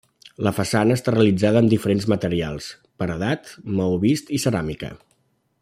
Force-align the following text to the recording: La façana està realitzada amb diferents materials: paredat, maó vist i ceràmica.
La 0.45 0.53
façana 0.59 0.95
està 0.99 1.13
realitzada 1.15 1.61
amb 1.63 1.73
diferents 1.75 2.09
materials: 2.15 2.71
paredat, 3.03 3.55
maó 3.81 4.03
vist 4.07 4.37
i 4.39 4.45
ceràmica. 4.49 4.95